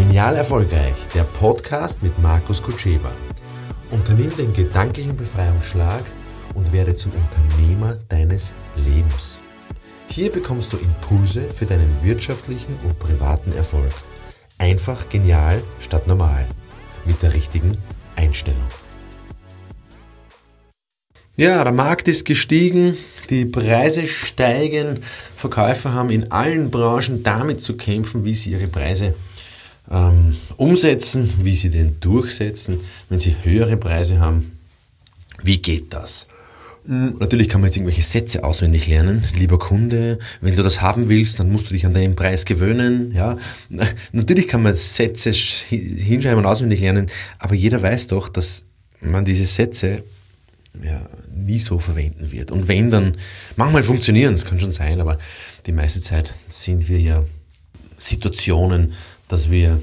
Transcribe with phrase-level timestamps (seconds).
[0.00, 3.12] Genial Erfolgreich, der Podcast mit Markus Kutscheba.
[3.90, 6.02] Unternimm den gedanklichen Befreiungsschlag
[6.54, 9.40] und werde zum Unternehmer deines Lebens.
[10.08, 13.92] Hier bekommst du Impulse für deinen wirtschaftlichen und privaten Erfolg.
[14.56, 16.46] Einfach genial statt normal.
[17.04, 17.76] Mit der richtigen
[18.16, 18.66] Einstellung.
[21.36, 22.96] Ja, der Markt ist gestiegen,
[23.28, 25.00] die Preise steigen,
[25.36, 29.14] Verkäufer haben in allen Branchen damit zu kämpfen, wie sie ihre Preise
[29.90, 34.58] ähm, umsetzen, wie sie den durchsetzen, wenn sie höhere Preise haben.
[35.42, 36.26] Wie geht das?
[36.86, 39.24] Hm, natürlich kann man jetzt irgendwelche Sätze auswendig lernen.
[39.36, 43.12] Lieber Kunde, wenn du das haben willst, dann musst du dich an deinen Preis gewöhnen.
[43.12, 43.36] Ja,
[44.12, 47.06] natürlich kann man Sätze hinschreiben und auswendig lernen,
[47.38, 48.64] aber jeder weiß doch, dass
[49.00, 50.04] man diese Sätze
[50.82, 52.50] ja, nie so verwenden wird.
[52.50, 53.16] Und wenn, dann
[53.56, 55.18] manchmal funktionieren es, kann schon sein, aber
[55.66, 57.24] die meiste Zeit sind wir ja
[58.00, 58.94] Situationen,
[59.28, 59.80] dass wir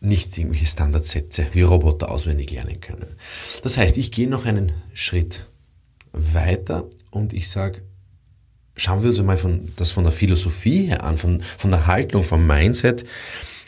[0.00, 3.06] nicht irgendwelche Standardsätze wie Roboter auswendig lernen können.
[3.62, 5.46] Das heißt, ich gehe noch einen Schritt
[6.12, 7.82] weiter und ich sage,
[8.76, 12.24] schauen wir uns einmal von, das von der Philosophie her an, von, von der Haltung,
[12.24, 13.04] vom Mindset.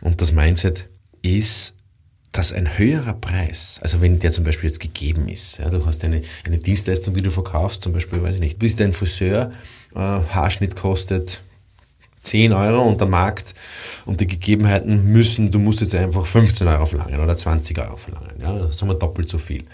[0.00, 0.88] Und das Mindset
[1.20, 1.74] ist
[2.32, 6.02] dass ein höherer Preis, also wenn der zum Beispiel jetzt gegeben ist, ja, du hast
[6.02, 9.52] eine, eine Dienstleistung, die du verkaufst, zum Beispiel, weiß ich nicht, bist ein Friseur,
[9.94, 11.42] äh, Haarschnitt kostet
[12.22, 13.54] 10 Euro und der Markt
[14.04, 18.40] und die Gegebenheiten müssen, du musst jetzt einfach 15 Euro verlangen oder 20 Euro verlangen,
[18.40, 19.64] ja, sagen wir doppelt so viel.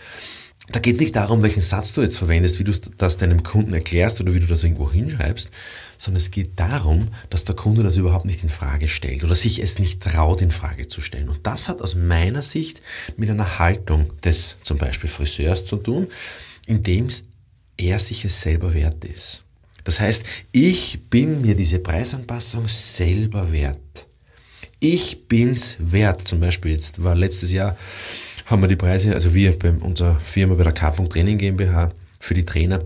[0.70, 3.72] Da geht es nicht darum, welchen Satz du jetzt verwendest, wie du das deinem Kunden
[3.72, 5.50] erklärst oder wie du das irgendwo hinschreibst,
[5.96, 9.62] sondern es geht darum, dass der Kunde das überhaupt nicht in Frage stellt oder sich
[9.62, 11.30] es nicht traut, in Frage zu stellen.
[11.30, 12.82] Und das hat aus meiner Sicht
[13.16, 16.08] mit einer Haltung des zum Beispiel Friseurs zu tun,
[16.66, 17.08] indem
[17.78, 19.44] er sich es selber wert ist.
[19.88, 20.22] Das heißt,
[20.52, 24.06] ich bin mir diese Preisanpassung selber wert.
[24.80, 26.28] Ich bin's wert.
[26.28, 27.74] Zum Beispiel jetzt war letztes Jahr
[28.44, 30.90] haben wir die Preise, also wir bei unserer Firma bei der K.
[30.90, 31.88] Training GmbH
[32.20, 32.80] für die Trainer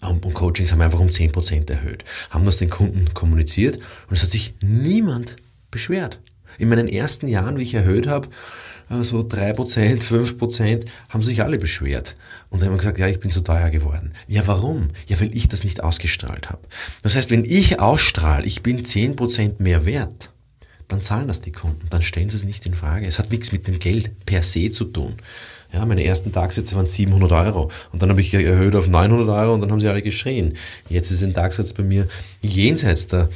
[0.00, 2.02] und Coachings haben wir einfach um 10% erhöht.
[2.30, 3.78] Haben das den Kunden kommuniziert
[4.08, 5.36] und es hat sich niemand
[5.70, 6.18] beschwert.
[6.58, 8.26] In meinen ersten Jahren, wie ich erhöht habe,
[9.02, 12.14] so 3%, 5%, haben sich alle beschwert.
[12.50, 14.12] Und haben gesagt, ja, ich bin zu teuer geworden.
[14.28, 14.88] Ja, warum?
[15.06, 16.62] Ja, weil ich das nicht ausgestrahlt habe.
[17.02, 20.30] Das heißt, wenn ich ausstrahle, ich bin 10% mehr wert,
[20.88, 23.06] dann zahlen das die Kunden, dann stellen sie es nicht in Frage.
[23.06, 25.14] Es hat nichts mit dem Geld per se zu tun.
[25.72, 29.54] Ja, meine ersten Tagsätze waren 700 Euro und dann habe ich erhöht auf 900 Euro
[29.54, 30.52] und dann haben sie alle geschrien.
[30.90, 32.08] Jetzt ist ein Tagsatz bei mir
[32.42, 33.30] jenseits der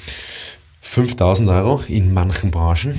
[0.82, 2.94] 5000 Euro in manchen Branchen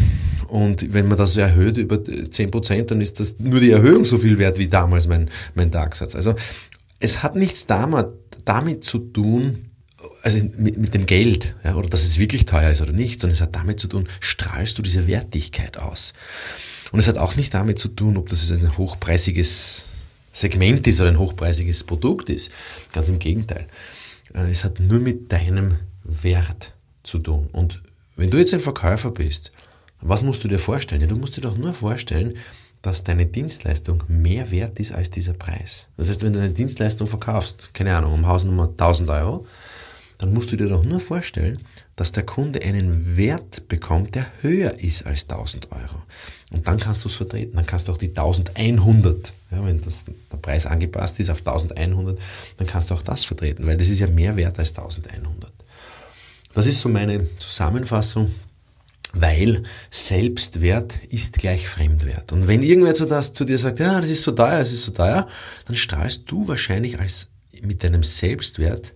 [0.47, 4.17] und wenn man das erhöht über 10 Prozent, dann ist das nur die Erhöhung so
[4.17, 6.15] viel wert wie damals mein, mein Tagsatz.
[6.15, 6.35] Also
[6.99, 8.07] es hat nichts damit,
[8.45, 9.69] damit zu tun,
[10.23, 13.33] also mit, mit dem Geld, ja, oder dass es wirklich teuer ist oder nicht, sondern
[13.33, 16.13] es hat damit zu tun, strahlst du diese Wertigkeit aus.
[16.91, 19.83] Und es hat auch nicht damit zu tun, ob das ein hochpreisiges
[20.31, 22.51] Segment ist oder ein hochpreisiges Produkt ist.
[22.93, 23.67] Ganz im Gegenteil.
[24.33, 27.49] Äh, es hat nur mit deinem Wert zu tun.
[27.51, 27.81] Und
[28.15, 29.51] wenn du jetzt ein Verkäufer bist,
[30.01, 31.01] was musst du dir vorstellen?
[31.01, 32.35] Ja, du musst dir doch nur vorstellen,
[32.81, 35.89] dass deine Dienstleistung mehr wert ist als dieser Preis.
[35.97, 39.45] Das heißt, wenn du eine Dienstleistung verkaufst, keine Ahnung, um Hausnummer 1000 Euro,
[40.19, 41.59] dann musst du dir doch nur vorstellen,
[41.95, 46.01] dass der Kunde einen Wert bekommt, der höher ist als 1000 Euro.
[46.49, 47.55] Und dann kannst du es vertreten.
[47.55, 52.17] Dann kannst du auch die 1100, ja, wenn das, der Preis angepasst ist auf 1100,
[52.57, 55.51] dann kannst du auch das vertreten, weil das ist ja mehr wert als 1100.
[56.53, 58.31] Das ist so meine Zusammenfassung,
[59.21, 62.31] weil Selbstwert ist gleich Fremdwert.
[62.31, 64.83] Und wenn irgendwer zu, das, zu dir sagt, ja, das ist so teuer, es ist
[64.83, 65.27] so teuer,
[65.65, 67.27] dann strahlst du wahrscheinlich als
[67.61, 68.93] mit deinem Selbstwert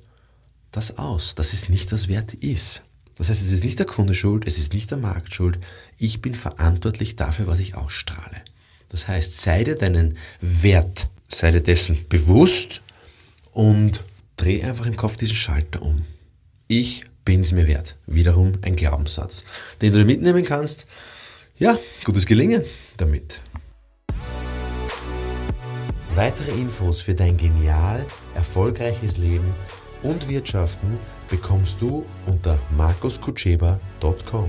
[0.71, 2.83] das aus, dass es nicht das Wert ist.
[3.15, 5.59] Das heißt, es ist nicht der Kunde schuld, es ist nicht der Markt schuld.
[5.97, 8.37] Ich bin verantwortlich dafür, was ich ausstrahle.
[8.89, 12.81] Das heißt, sei dir deinen Wert, sei dir dessen bewusst
[13.51, 14.05] und
[14.37, 16.01] dreh einfach im Kopf diesen Schalter um.
[16.67, 17.97] Ich bin es mir wert.
[18.07, 19.43] Wiederum ein Glaubenssatz,
[19.81, 20.85] den du dir mitnehmen kannst.
[21.57, 22.63] Ja, gutes Gelingen
[22.97, 23.41] damit.
[26.15, 29.53] Weitere Infos für dein genial erfolgreiches Leben
[30.03, 30.97] und Wirtschaften
[31.29, 34.47] bekommst du unter markuskutscheba.com.